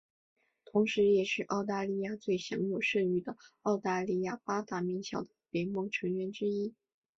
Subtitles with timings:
[0.65, 6.73] 同时也是澳大利亚最享有盛誉的澳大利亚八大名校的联盟成员之一。